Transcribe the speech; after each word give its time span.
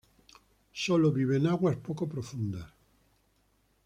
Sólo 0.73 1.11
vive 1.11 1.37
en 1.37 1.45
aguas 1.45 1.75
poco 1.77 2.09
profundas. 2.09 2.73